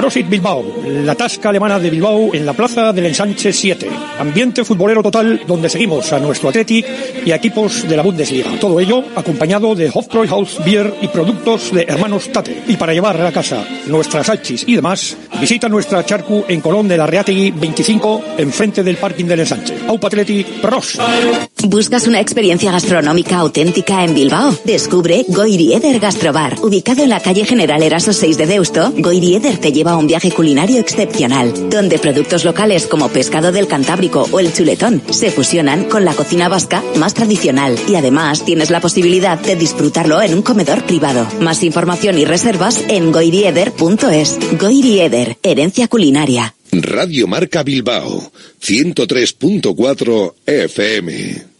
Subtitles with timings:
[0.00, 3.86] Prosit Bilbao, la tasca alemana de Bilbao en la plaza del Ensanche 7.
[4.18, 6.82] Ambiente futbolero total donde seguimos a nuestro Atleti
[7.22, 8.50] y a equipos de la Bundesliga.
[8.58, 12.62] Todo ello acompañado de Hofbräuhaus Beer y productos de hermanos Tate.
[12.66, 16.88] Y para llevar a la casa nuestras salchis y demás, visita nuestra charcu en Colón
[16.88, 19.74] de la Reategui 25, enfrente del parking del Ensanche.
[19.86, 20.98] Aupa Atleti, pros.
[21.64, 24.56] ¿Buscas una experiencia gastronómica auténtica en Bilbao?
[24.64, 26.56] Descubre Goirieder Gastrobar.
[26.62, 30.30] Ubicado en la calle General Eraso 6 de Deusto, Goirieder te lleva a un viaje
[30.30, 36.04] culinario excepcional, donde productos locales como pescado del Cantábrico o el chuletón se fusionan con
[36.04, 40.84] la cocina vasca más tradicional y además tienes la posibilidad de disfrutarlo en un comedor
[40.84, 41.26] privado.
[41.40, 44.38] Más información y reservas en goirieder.es.
[44.58, 46.54] Goirieder, herencia culinaria.
[46.72, 48.30] Radio Marca Bilbao,
[48.62, 51.59] 103.4 FM.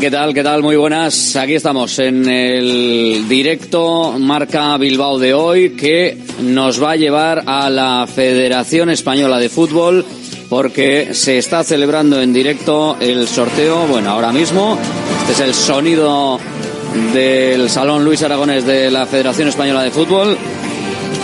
[0.00, 0.32] ¿Qué tal?
[0.32, 0.62] ¿Qué tal?
[0.62, 1.36] Muy buenas.
[1.36, 7.68] Aquí estamos en el directo Marca Bilbao de hoy que nos va a llevar a
[7.68, 10.04] la Federación Española de Fútbol
[10.48, 14.78] porque se está celebrando en directo el sorteo, bueno, ahora mismo.
[15.20, 16.38] Este es el sonido
[17.12, 20.38] del Salón Luis Aragones de la Federación Española de Fútbol.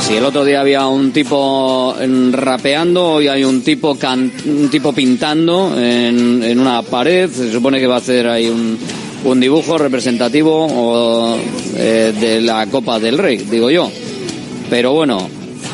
[0.01, 1.95] Si el otro día había un tipo
[2.33, 3.97] rapeando, hoy hay un tipo
[4.47, 7.31] un tipo pintando en, una pared.
[7.31, 11.37] Se supone que va a hacer ahí un, dibujo representativo
[11.77, 13.91] eh, de la Copa del Rey, digo yo.
[14.71, 15.29] Pero bueno,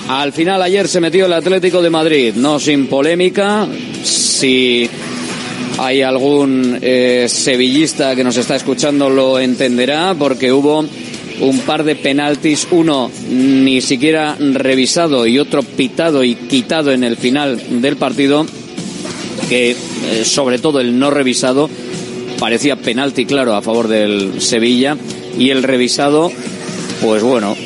[0.08, 3.66] al final ayer se metió el Atlético de Madrid, no sin polémica.
[4.02, 4.88] Si
[5.78, 10.84] hay algún eh, sevillista que nos está escuchando lo entenderá, porque hubo
[11.40, 17.16] un par de penaltis, uno ni siquiera revisado y otro pitado y quitado en el
[17.16, 18.46] final del partido,
[19.48, 21.68] que eh, sobre todo el no revisado
[22.38, 24.96] parecía penalti claro a favor del Sevilla
[25.38, 26.30] y el revisado,
[27.00, 27.56] pues bueno,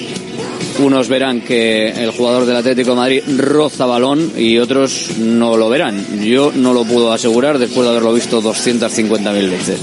[0.78, 5.68] unos verán que el jugador del Atlético de Madrid roza balón y otros no lo
[5.68, 6.22] verán.
[6.24, 9.80] Yo no lo puedo asegurar después de haberlo visto 250.000 veces.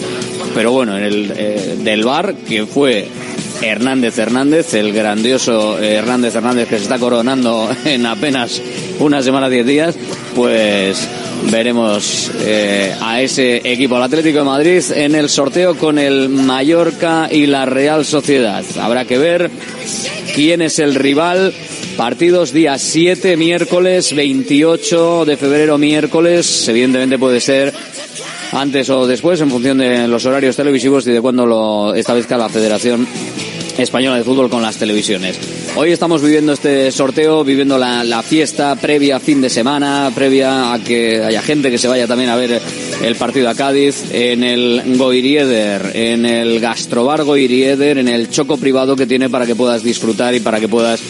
[0.53, 3.07] Pero bueno, en el eh, del bar, que fue
[3.61, 8.61] Hernández Hernández, el grandioso eh, Hernández Hernández que se está coronando en apenas
[8.99, 9.95] una semana, diez días,
[10.35, 11.07] pues
[11.51, 17.29] veremos eh, a ese equipo, el Atlético de Madrid, en el sorteo con el Mallorca
[17.31, 18.63] y la Real Sociedad.
[18.79, 19.51] Habrá que ver
[20.33, 21.53] quién es el rival.
[21.97, 26.67] Partidos día 7, miércoles 28 de febrero, miércoles.
[26.67, 27.73] Evidentemente puede ser
[28.51, 32.49] antes o después en función de los horarios televisivos y de cuándo lo establezca la
[32.49, 33.07] Federación
[33.77, 35.39] Española de Fútbol con las televisiones.
[35.75, 41.23] Hoy estamos viviendo este sorteo, viviendo la, fiesta previa fin de semana, previa a que
[41.23, 42.61] haya gente que se vaya también a ver
[43.03, 48.95] el partido a Cádiz, en el Goirieder, en el Gastrobar Goirieder, en el choco privado
[48.95, 51.01] que tiene para que puedas disfrutar y para que puedas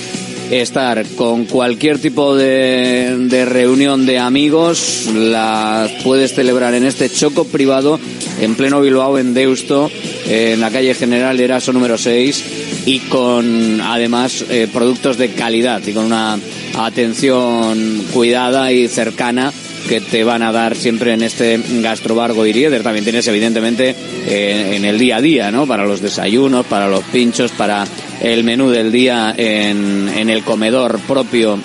[0.51, 7.99] estar con cualquier tipo de, reunión de amigos, la puedes celebrar en este choco privado
[8.39, 9.89] en pleno Bilbao, en Deusto,
[10.27, 12.43] en la calle General Eraso número 6
[12.85, 16.37] y con además eh, productos de calidad y con una
[16.77, 19.51] atención cuidada y cercana
[19.87, 22.83] que te van a dar siempre en este gastrobar Goirieder.
[22.83, 23.95] También tienes evidentemente
[24.27, 25.67] eh, en el día a día, ¿no?
[25.67, 27.85] Para los desayunos, para los pinchos, para
[28.21, 31.59] el menú del día en, en el comedor propio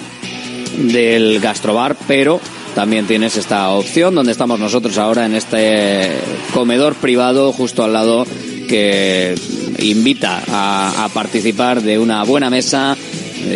[0.77, 2.41] del gastrobar, pero
[2.75, 6.11] también tienes esta opción donde estamos nosotros ahora en este
[6.55, 8.25] comedor privado justo al lado
[8.69, 9.35] que
[9.79, 12.97] invita a, participar de una buena mesa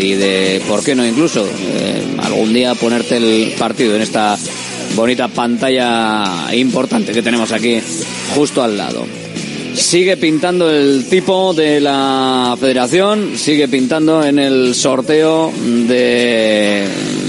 [0.01, 1.47] y de, ¿por qué no incluso?
[1.47, 4.37] Eh, algún día ponerte el partido en esta
[4.95, 7.79] bonita pantalla importante que tenemos aquí
[8.35, 9.07] justo al lado.
[9.75, 15.53] Sigue pintando el tipo de la federación, sigue pintando en el sorteo
[15.89, 16.87] de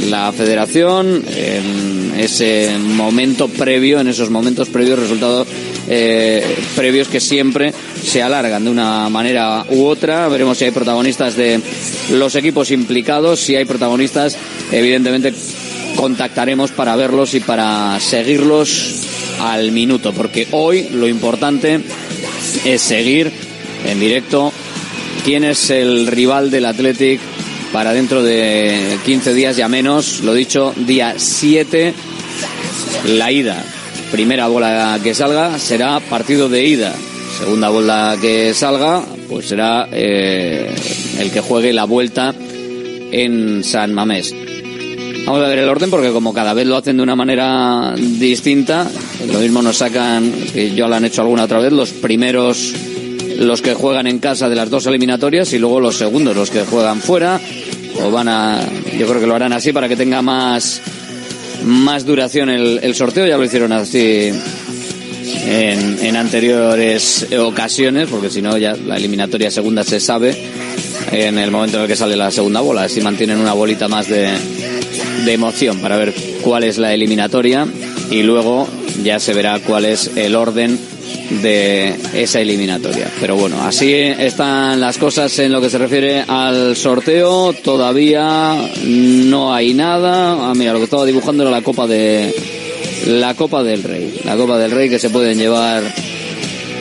[0.09, 5.47] la federación, en ese momento previo, en esos momentos previos, resultados
[5.87, 7.73] eh, previos que siempre
[8.03, 10.27] se alargan de una manera u otra.
[10.27, 11.59] Veremos si hay protagonistas de
[12.11, 14.37] los equipos implicados, si hay protagonistas,
[14.71, 15.33] evidentemente
[15.95, 19.05] contactaremos para verlos y para seguirlos
[19.39, 21.81] al minuto, porque hoy lo importante
[22.63, 23.31] es seguir
[23.85, 24.51] en directo
[25.23, 27.19] quién es el rival del Athletic
[27.71, 31.93] para dentro de 15 días ya menos, lo dicho, día 7,
[33.05, 33.74] la ida.
[34.15, 36.93] Primera bola que salga será partido de ida.
[37.37, 40.73] Segunda bola que salga, pues será eh,
[41.19, 42.33] el que juegue la vuelta
[43.11, 44.33] en San Mamés.
[45.25, 48.89] Vamos a ver el orden porque como cada vez lo hacen de una manera distinta,
[49.29, 52.73] lo mismo nos sacan, que ya lo han hecho alguna otra vez, los primeros
[53.37, 56.61] los que juegan en casa de las dos eliminatorias y luego los segundos, los que
[56.61, 57.37] juegan fuera.
[58.01, 58.61] O van a,
[58.97, 60.81] yo creo que lo harán así para que tenga más,
[61.63, 63.25] más duración el, el sorteo.
[63.25, 64.31] Ya lo hicieron así
[65.47, 70.35] en, anteriores ocasiones, porque si no ya la eliminatoria segunda se sabe
[71.11, 72.83] en el momento en el que sale la segunda bola.
[72.83, 74.33] Así mantienen una bolita más de
[75.27, 77.67] emoción para ver cuál es la eliminatoria
[78.11, 78.67] y luego
[79.03, 80.79] ya se verá cuál es el orden
[81.29, 83.11] de esa eliminatoria.
[83.19, 87.53] Pero bueno, así están las cosas en lo que se refiere al sorteo.
[87.53, 88.55] Todavía
[88.85, 90.49] no hay nada.
[90.49, 92.33] Ah, mira, lo que estaba dibujando era la Copa de
[93.07, 94.21] la Copa del Rey.
[94.23, 95.83] La Copa del Rey que se pueden llevar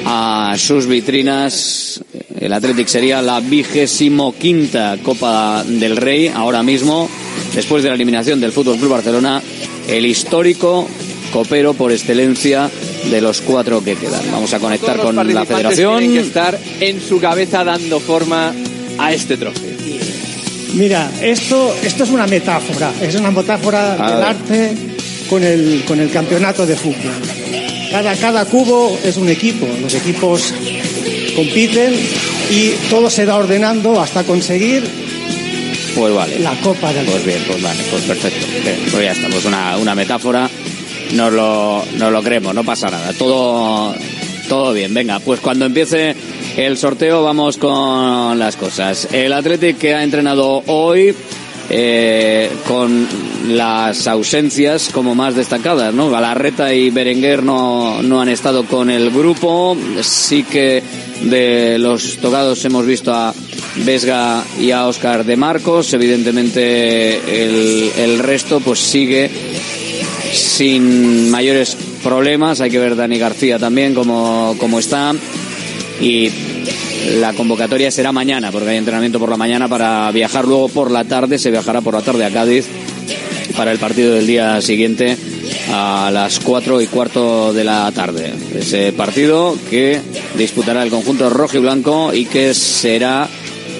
[0.05, 2.03] a sus vitrinas.
[2.39, 7.09] El Athletic sería la vigésimo quinta Copa del Rey ahora mismo,
[7.55, 9.41] después de la eliminación del Fútbol Club Barcelona,
[9.89, 10.87] el histórico
[11.33, 12.71] copero por excelencia
[13.11, 14.23] de los cuatro que quedan.
[14.33, 15.99] Vamos a conectar con la federación.
[15.99, 18.53] Tienen que estar en su cabeza dando forma
[18.99, 19.75] a este trofeo.
[20.75, 24.27] Mira, esto, esto es una metáfora, es una metáfora A del ver.
[24.27, 24.73] arte
[25.31, 27.13] con el, con el campeonato de fútbol.
[27.93, 30.53] Cada, cada cubo es un equipo, los equipos
[31.37, 31.95] compiten
[32.51, 34.83] y todo se va ordenando hasta conseguir
[35.95, 36.41] Pues vale.
[36.41, 38.45] la Copa del Pues bien, pues vale, pues perfecto.
[38.65, 40.51] Bien, pues ya está, pues una, una metáfora,
[41.13, 43.95] nos lo, lo creemos, no pasa nada, todo,
[44.49, 44.93] todo bien.
[44.95, 46.15] Venga, pues cuando empiece
[46.57, 49.09] el sorteo vamos con las cosas.
[49.13, 51.15] El Athletic que ha entrenado hoy
[51.71, 53.09] eh, con
[53.49, 56.11] las ausencias como más destacadas, ¿no?
[56.11, 60.83] Galarreta y Berenguer no, no han estado con el grupo, sí que
[61.23, 63.35] de los tocados hemos visto a
[63.77, 69.31] Vesga y a Oscar de Marcos, evidentemente el, el resto pues sigue
[70.35, 75.15] sin mayores problemas, hay que ver Dani García también como, está.
[76.01, 76.31] Y
[77.19, 80.47] la convocatoria será mañana porque hay entrenamiento por la mañana para viajar.
[80.47, 82.67] Luego por la tarde, se viajará por la tarde a Cádiz
[83.57, 85.17] para el partido del día siguiente
[85.71, 88.33] a las cuatro y cuarto de la tarde.
[88.55, 90.01] Ese partido que
[90.37, 93.29] disputará el conjunto rojo y blanco y que será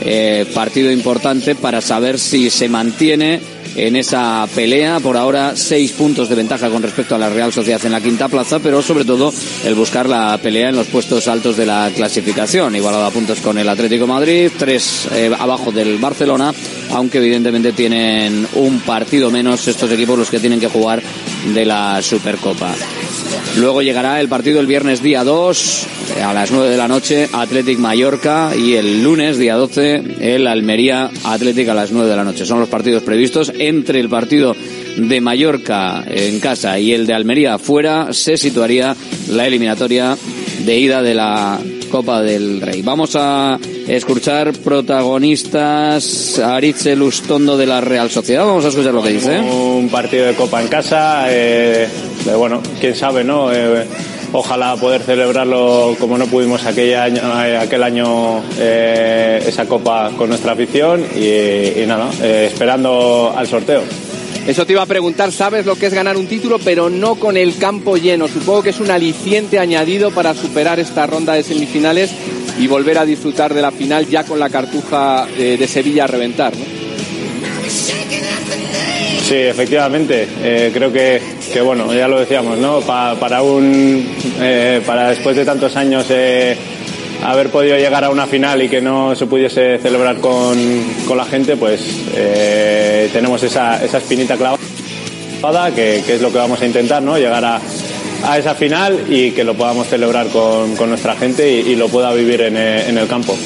[0.03, 3.41] eh, partido importante para saber si se mantiene
[3.77, 5.01] en esa pelea.
[5.01, 8.29] Por ahora, seis puntos de ventaja con respecto a la Real Sociedad en la quinta
[8.29, 9.33] plaza, pero sobre todo
[9.65, 12.77] el buscar la pelea en los puestos altos de la clasificación.
[12.77, 16.53] Igualado a puntos con el Atlético Madrid, tres eh, abajo del Barcelona,
[16.93, 21.03] aunque evidentemente tienen un partido menos estos equipos los que tienen que jugar
[21.53, 22.75] de la Supercopa.
[23.57, 25.87] Luego llegará el partido el viernes día 2
[26.25, 31.09] a las 9 de la noche Athletic Mallorca y el lunes día 12 el Almería
[31.23, 32.47] Athletic a las 9 de la noche.
[32.47, 33.53] Son los partidos previstos.
[33.69, 34.55] Entre el partido
[34.97, 38.95] de Mallorca en casa y el de Almería fuera se situaría
[39.31, 40.17] la eliminatoria
[40.65, 41.59] de ida de la
[41.91, 42.83] Copa del Rey.
[42.83, 48.45] Vamos a escuchar protagonistas Aritze Lustondo de la Real Sociedad.
[48.45, 49.39] Vamos a escuchar lo que dice.
[49.39, 51.89] Un partido de Copa en casa, eh,
[52.37, 53.53] bueno, quién sabe, ¿no?
[53.53, 53.87] Eh,
[54.35, 59.04] ojalá poder celebrarlo como no pudimos aquel año, eh, aquel año eh,
[59.55, 63.83] esa Copa con nuestra afición y, y nada, eh, esperando al sorteo.
[64.47, 67.37] Eso te iba a preguntar, sabes lo que es ganar un título, pero no con
[67.39, 68.29] el campo lleno.
[68.29, 72.11] Supongo que es un aliciente añadido para superar esta ronda de semifinales
[72.59, 76.09] y volver a disfrutar de la final ya con la cartuja eh, de Sevilla a
[76.09, 76.53] reventar.
[76.55, 76.65] ¿no?
[79.27, 80.29] Sí, efectivamente.
[80.43, 81.21] Eh, creo que,
[81.51, 82.81] que, bueno, ya lo decíamos, ¿no?
[82.81, 84.07] Pa- para un,
[84.41, 86.55] eh, para después de tantos años eh,
[87.23, 90.57] haber podido llegar a una final y que no se pudiese celebrar con,
[91.07, 91.81] con la gente, pues
[92.15, 97.19] eh, tenemos esa, esa espinita clavada, que, que es lo que vamos a intentar, ¿no?
[97.19, 97.61] Llegar a,
[98.25, 102.13] a esa final y que lo podamos celebrar con, con nuestra gente y, lo pueda
[102.13, 103.37] vivir en, eh, en el campo.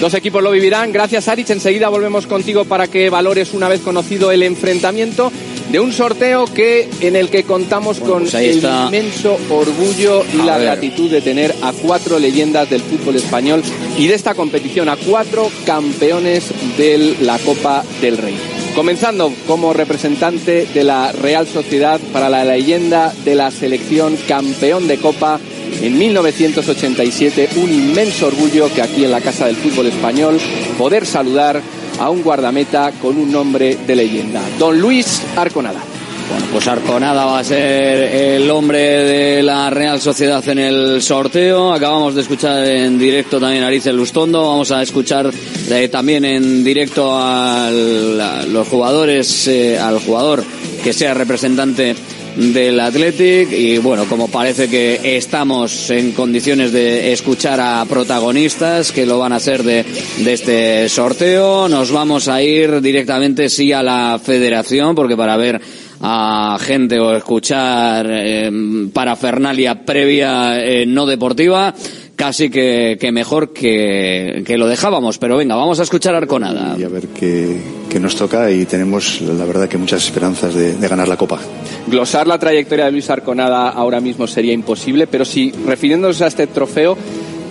[0.00, 0.92] Dos equipos lo vivirán.
[0.92, 1.50] Gracias, Arich.
[1.50, 5.32] Enseguida volvemos contigo para que valores una vez conocido el enfrentamiento.
[5.70, 8.86] De un sorteo que en el que contamos con pues ahí el está.
[8.86, 10.66] inmenso orgullo y A la ver.
[10.66, 13.62] gratitud de tener a cuatro leyendas del fútbol español
[13.98, 16.44] y de esta competición, a cuatro campeones
[16.78, 18.36] de la Copa del Rey.
[18.74, 24.98] Comenzando como representante de la Real Sociedad para la leyenda de la selección campeón de
[24.98, 25.40] Copa
[25.82, 30.38] en 1987, un inmenso orgullo que aquí en la Casa del Fútbol Español
[30.78, 31.60] poder saludar
[31.98, 35.80] a un guardameta con un nombre de leyenda, don Luis Arconada.
[36.28, 41.72] Bueno, pues Arconada va a ser el hombre de la Real Sociedad en el sorteo.
[41.72, 44.42] Acabamos de escuchar en directo también a Ariel Lustondo.
[44.42, 45.30] Vamos a escuchar
[45.70, 50.44] eh, también en directo a los jugadores, eh, al jugador
[50.84, 51.96] que sea representante
[52.38, 59.06] del Athletic y bueno, como parece que estamos en condiciones de escuchar a protagonistas que
[59.06, 59.84] lo van a hacer de,
[60.18, 65.60] de este sorteo, nos vamos a ir directamente sí a la federación porque para ver
[66.00, 68.50] a gente o escuchar eh,
[68.92, 71.74] parafernalia previa eh, no deportiva
[72.14, 76.84] casi que, que mejor que, que lo dejábamos pero venga vamos a escuchar Arconada y
[76.84, 80.88] a ver qué, qué nos toca y tenemos la verdad que muchas esperanzas de, de
[80.88, 81.38] ganar la Copa.
[81.86, 86.46] Glosar la trayectoria de Luis Arconada ahora mismo sería imposible, pero si refiriéndonos a este
[86.46, 86.96] trofeo,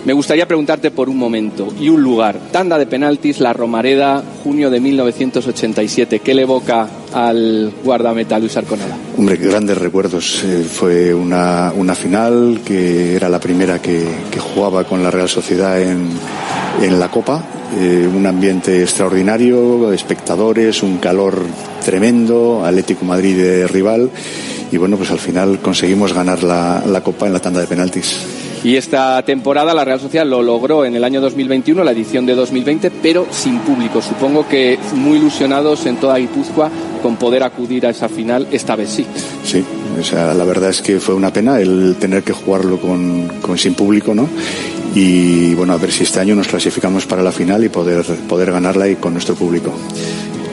[0.04, 2.38] me gustaría preguntarte por un momento y un lugar.
[2.50, 6.20] Tanda de penaltis, La Romareda, junio de 1987.
[6.20, 8.96] ¿Qué le evoca al guardameta Luis Arconada?
[9.16, 10.42] Hombre, grandes recuerdos.
[10.44, 14.06] Eh, fue una, una final que era la primera que,
[14.38, 16.08] jugaba con la Real Sociedad en,
[16.82, 17.44] en la Copa.
[17.78, 21.42] Eh, un ambiente extraordinario, espectadores, un calor
[21.84, 24.10] tremendo, Atlético Madrid de rival.
[24.70, 28.18] Y bueno, pues al final conseguimos ganar la, la Copa en la tanda de penaltis.
[28.64, 32.34] Y esta temporada la Real Sociedad lo logró en el año 2021, la edición de
[32.34, 34.02] 2020, pero sin público.
[34.02, 36.70] Supongo que muy ilusionados en toda Guipúzcoa
[37.02, 39.06] con poder acudir a esa final, esta vez sí.
[39.44, 39.64] Sí,
[39.98, 43.56] o sea, la verdad es que fue una pena el tener que jugarlo con, con
[43.56, 44.28] sin público, ¿no?
[44.94, 48.50] Y bueno, a ver si este año nos clasificamos para la final y poder, poder
[48.50, 49.72] ganarla y con nuestro público.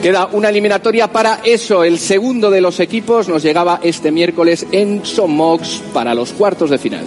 [0.02, 1.82] Queda una eliminatoria para eso.
[1.82, 6.78] El segundo de los equipos nos llegaba este miércoles en Somox para los cuartos de
[6.78, 7.04] final.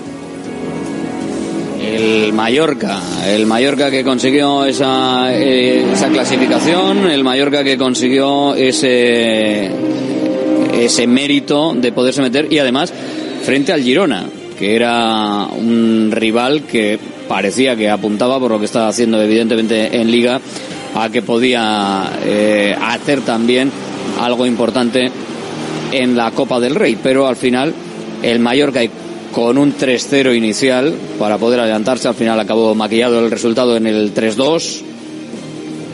[1.89, 9.71] El Mallorca, el Mallorca que consiguió esa, eh, esa clasificación, el Mallorca que consiguió ese,
[10.73, 12.93] ese mérito de poderse meter y además
[13.43, 14.25] frente al Girona,
[14.57, 20.11] que era un rival que parecía que apuntaba por lo que estaba haciendo evidentemente en
[20.11, 20.39] liga
[20.93, 23.71] a que podía eh, hacer también
[24.19, 25.09] algo importante
[25.91, 27.73] en la Copa del Rey, pero al final
[28.21, 28.91] el Mallorca y
[29.33, 32.07] con un 3-0 inicial para poder adelantarse.
[32.07, 34.81] Al final acabó maquillado el resultado en el 3-2.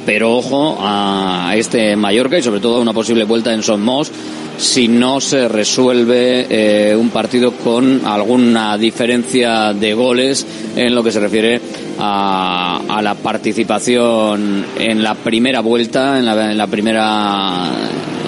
[0.05, 4.11] Pero ojo a este Mallorca y sobre todo a una posible vuelta en Son Mos
[4.57, 11.11] si no se resuelve eh, un partido con alguna diferencia de goles en lo que
[11.11, 11.59] se refiere
[11.99, 17.71] a, a la participación en la primera vuelta, en la, en la primera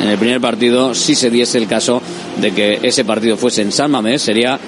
[0.02, 2.02] en el primer partido, si se diese el caso
[2.40, 4.60] de que ese partido fuese en San Mamés, sería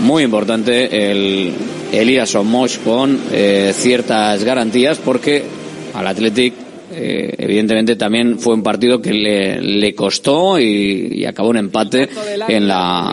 [0.00, 1.52] muy importante el,
[1.92, 5.44] el ir a Somos con eh, ciertas garantías porque
[5.94, 11.50] al Athletic eh, evidentemente también fue un partido que le, le costó y, y acabó
[11.50, 12.08] un empate
[12.48, 13.12] en la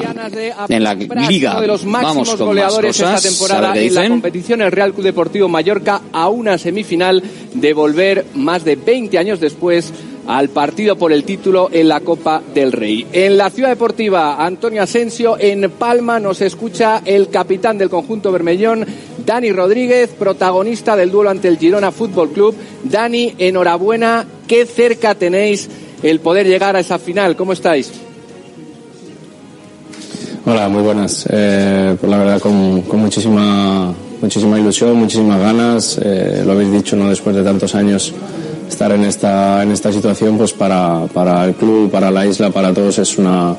[0.68, 1.60] en la liga.
[1.60, 3.26] De los máximos Vamos con más goleadores cosas.
[3.26, 7.22] esta temporada en la competición, el Real Club Deportivo Mallorca a una semifinal
[7.54, 9.94] de volver más de 20 años después
[10.28, 13.08] al partido por el título en la Copa del Rey.
[13.14, 18.86] En la Ciudad Deportiva, Antonio Asensio, en Palma nos escucha el capitán del conjunto Bermellón,
[19.28, 22.56] Dani Rodríguez, protagonista del duelo ante el Girona Fútbol Club.
[22.86, 25.68] Dani, enhorabuena, qué cerca tenéis
[26.02, 27.36] el poder llegar a esa final.
[27.36, 27.92] ¿Cómo estáis?
[30.46, 31.28] Hola, muy buenas.
[31.30, 36.00] Eh, pues la verdad con, muchísima muchísima ilusión, muchísimas ganas.
[36.02, 38.14] Eh, lo habéis dicho, no después de tantos años
[38.70, 42.74] estar en esta en esta situación, pues para, para el club, para la isla, para
[42.74, 43.58] todos es una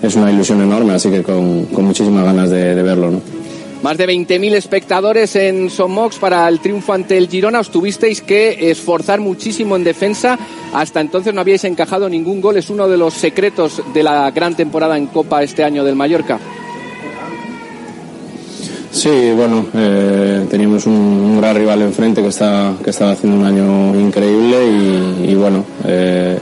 [0.00, 0.94] es una ilusión enorme.
[0.94, 3.10] Así que con, con muchísimas ganas de, de verlo.
[3.10, 3.41] ¿no?
[3.82, 7.58] Más de 20.000 espectadores en Somox para el triunfo ante el Girona.
[7.58, 10.38] Os tuvisteis que esforzar muchísimo en defensa.
[10.72, 12.56] Hasta entonces no habíais encajado ningún gol.
[12.56, 16.38] Es uno de los secretos de la gran temporada en Copa este año del Mallorca.
[18.92, 23.98] Sí, bueno, eh, teníamos un, gran rival enfrente que está que estaba haciendo un año
[23.98, 26.38] increíble y, y bueno, eh,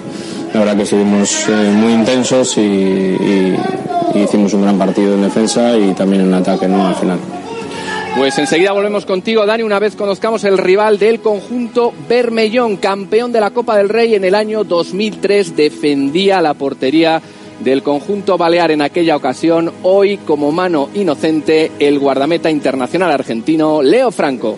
[0.52, 3.16] la verdad que seguimos eh, muy intensos y
[4.14, 6.87] hicimos un gran partido en defensa y también en ataque, ¿no?
[6.87, 7.19] Al final.
[8.16, 13.40] Pues enseguida volvemos contigo, Dani, una vez conozcamos el rival del conjunto Bermellón, campeón de
[13.40, 17.23] la Copa del Rey en el año 2003, defendía la portería
[17.61, 24.11] del conjunto balear en aquella ocasión, hoy como mano inocente el guardameta internacional argentino Leo
[24.11, 24.57] Franco.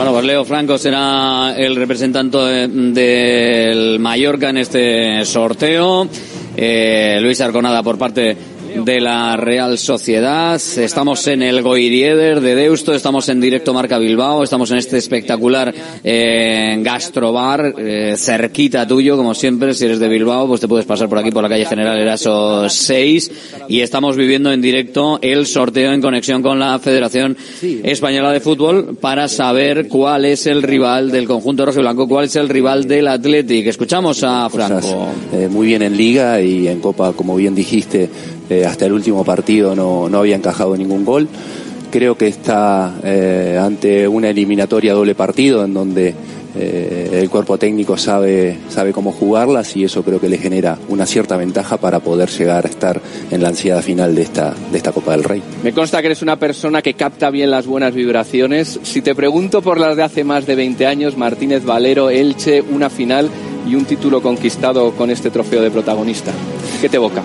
[0.00, 6.08] Bueno, pues Leo Franco será el representante del Mallorca en este sorteo.
[6.56, 8.34] Eh, Luis Arconada por parte
[8.74, 10.54] de la Real Sociedad.
[10.54, 15.74] Estamos en el Goirieder de Deusto, estamos en directo Marca Bilbao, estamos en este espectacular
[16.04, 19.74] eh, gastrobar eh, cerquita tuyo, como siempre.
[19.74, 22.68] Si eres de Bilbao, pues te puedes pasar por aquí por la calle General Eraso
[22.68, 23.30] 6
[23.68, 28.96] y estamos viviendo en directo el sorteo en conexión con la Federación Española de Fútbol
[29.00, 32.86] para saber cuál es el rival del conjunto rojo y blanco, cuál es el rival
[32.86, 33.66] del Athletic.
[33.66, 35.08] Escuchamos a Franco.
[35.32, 38.08] Eh, muy bien en Liga y en Copa, como bien dijiste,
[38.66, 41.28] hasta el último partido no, no había encajado ningún gol.
[41.90, 46.14] Creo que está eh, ante una eliminatoria doble partido en donde
[46.54, 51.06] eh, el cuerpo técnico sabe, sabe cómo jugarlas y eso creo que le genera una
[51.06, 54.92] cierta ventaja para poder llegar a estar en la ansiedad final de esta, de esta
[54.92, 55.42] Copa del Rey.
[55.62, 58.80] Me consta que eres una persona que capta bien las buenas vibraciones.
[58.82, 62.90] Si te pregunto por las de hace más de 20 años, Martínez Valero, Elche, una
[62.90, 63.30] final
[63.68, 66.32] y un título conquistado con este trofeo de protagonista,
[66.80, 67.22] ¿qué te evoca?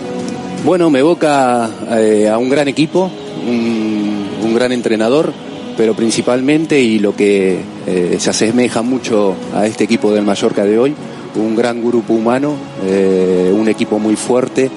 [0.66, 3.12] Bueno, me evoca eh, a un gran equipo,
[3.48, 5.32] un, gran entrenador,
[5.78, 10.80] pero principalmente, y lo que eh, se asemeja mucho a este equipo del Mallorca de
[10.80, 10.96] hoy,
[11.36, 14.72] un gran grupo humano, eh, un equipo muy fuerte,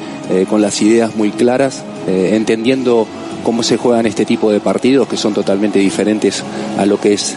[0.51, 3.07] con las ideas muy claras, entendiendo
[3.43, 6.45] cómo se juegan este tipo de partidos, que son totalmente diferentes
[6.77, 7.35] a lo que es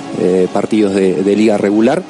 [0.51, 2.03] partidos de liga regular.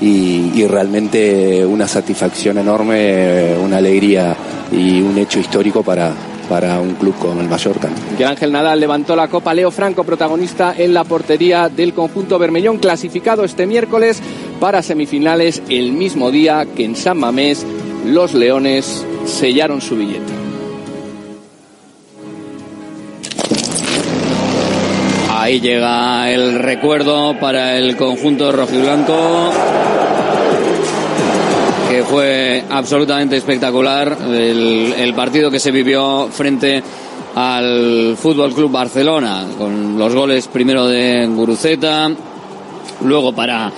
[0.00, 4.34] Y, realmente una satisfacción enorme, una alegría
[4.72, 6.12] y un hecho histórico para,
[6.48, 7.88] para un club como el Mallorca.
[8.16, 12.78] Que Ángel Nadal levantó la copa, Leo Franco protagonista en la portería del conjunto Bermellón,
[12.78, 14.20] clasificado este miércoles
[14.60, 17.64] para semifinales el mismo día que en San Mamés
[18.06, 20.43] los Leones sellaron su billete.
[25.44, 29.52] Ahí llega el recuerdo para el conjunto rojiblanco
[31.90, 36.82] que fue absolutamente espectacular el, partido que se vivió frente
[37.34, 42.10] al Fútbol Club Barcelona con los goles primero de Guruceta
[43.02, 43.70] luego para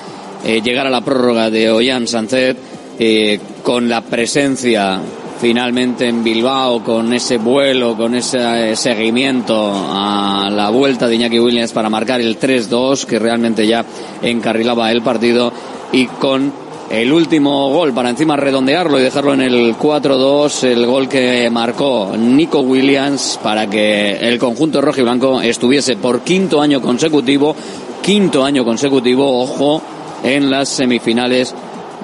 [0.44, 2.56] eh, llegar a la prórroga de Ollán Sancet
[2.96, 5.00] eh, con la presencia
[5.40, 11.72] finalmente en Bilbao con ese vuelo, con ese seguimiento a la vuelta de Iñaki Williams
[11.72, 13.84] para marcar el 3-2 que realmente ya
[14.22, 15.52] encarrilaba el partido
[15.92, 16.52] y con
[16.90, 22.12] el último gol para encima redondearlo y dejarlo en el 4-2, el gol que marcó
[22.16, 27.56] Nico Williams para que el conjunto rojo y blanco estuviese por quinto año consecutivo,
[28.02, 29.82] quinto año consecutivo, ojo,
[30.22, 31.54] en las semifinales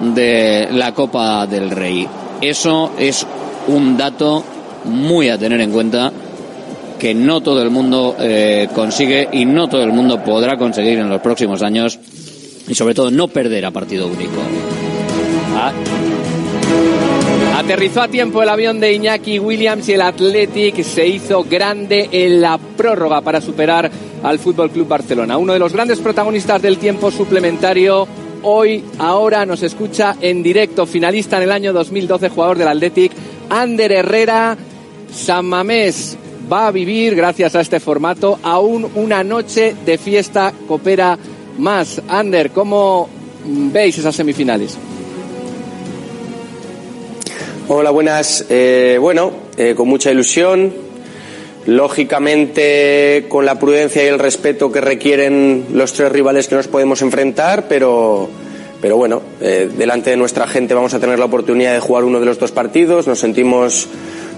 [0.00, 2.08] de la Copa del Rey.
[2.42, 3.24] Eso es
[3.68, 4.44] un dato
[4.85, 6.12] muy a tener en cuenta
[6.98, 11.09] que no todo el mundo eh, consigue y no todo el mundo podrá conseguir en
[11.09, 12.00] los próximos años
[12.66, 14.40] y sobre todo no perder a partido único.
[15.55, 15.72] Ah.
[17.59, 22.40] Aterrizó a tiempo el avión de Iñaki Williams y el Athletic se hizo grande en
[22.40, 23.88] la prórroga para superar
[24.24, 25.37] al Fútbol Club Barcelona.
[25.37, 28.09] Uno de los grandes protagonistas del tiempo suplementario
[28.42, 33.12] hoy, ahora nos escucha en directo, finalista en el año 2012, jugador del Athletic,
[33.50, 34.57] Ander Herrera.
[35.12, 36.16] San Mamés
[36.50, 41.18] va a vivir, gracias a este formato, aún una noche de fiesta coopera
[41.59, 42.00] más.
[42.09, 43.09] Ander, ¿cómo
[43.44, 44.78] veis esas semifinales?
[47.68, 48.44] Hola, buenas.
[48.48, 50.72] Eh, bueno, eh, con mucha ilusión,
[51.66, 57.03] lógicamente con la prudencia y el respeto que requieren los tres rivales que nos podemos
[57.03, 58.29] enfrentar, pero,
[58.81, 62.20] pero bueno, eh, delante de nuestra gente vamos a tener la oportunidad de jugar uno
[62.20, 63.88] de los dos partidos, nos sentimos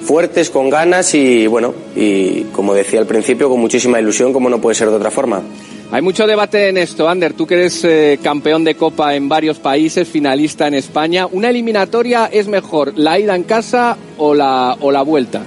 [0.04, 4.60] fuertes, con ganas y bueno, y como decía al principio, con muchísima ilusión, como no
[4.60, 5.42] puede ser de otra forma.
[5.90, 7.34] Hay mucho debate en esto, Ander.
[7.34, 11.26] Tú que eres eh, campeón de Copa en varios países, finalista en España.
[11.26, 15.42] ¿Una eliminatoria es mejor, la ida en casa o la, o la vuelta?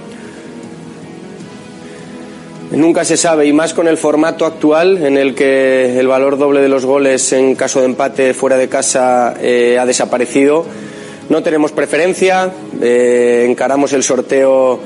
[2.70, 6.60] Nunca se sabe, y más con el formato actual en el que el valor doble
[6.60, 10.66] de los goles en caso de empate fuera de casa eh, ha desaparecido.
[11.30, 12.52] No tenemos preferencia,
[12.82, 14.80] eh, encaramos el sorteo,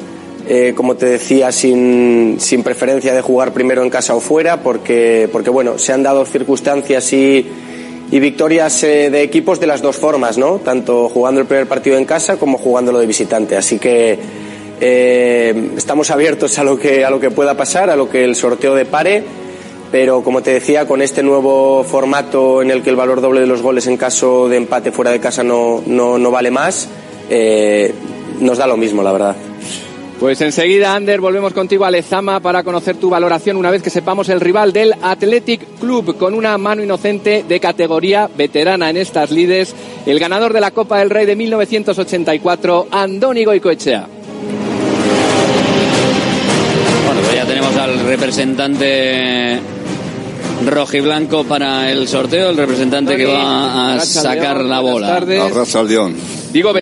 [0.49, 5.29] eh, como te decía, sin, sin, preferencia de jugar primero en casa o fuera, porque,
[5.33, 7.45] porque bueno, se han dado circunstancias y,
[8.13, 10.59] y victorias de equipos de las dos formas, ¿no?
[10.59, 13.57] Tanto jugando el primer partido en casa como jugándolo de visitante.
[13.57, 14.21] Así que
[14.85, 18.35] Eh, estamos abiertos a lo que a lo que pueda pasar, a lo que el
[18.35, 19.23] sorteo depare,
[19.93, 23.47] pero como te decía, con este nuevo formato en el que el valor doble de
[23.47, 26.89] los goles en caso de empate fuera de casa no, no, no vale más,
[27.31, 27.95] eh,
[28.41, 29.37] nos da lo mismo, la verdad.
[30.19, 34.29] Pues enseguida, Ander, volvemos contigo a Lezama para conocer tu valoración una vez que sepamos
[34.31, 39.77] el rival del Athletic Club con una mano inocente de categoría veterana en estas lides,
[40.07, 44.09] el ganador de la Copa del Rey de 1984, Andoni Goicoechea.
[47.43, 49.59] Ya tenemos al representante
[50.65, 55.21] rojiblanco para el sorteo, el representante que va a sacar la bola.
[56.53, 56.73] Digo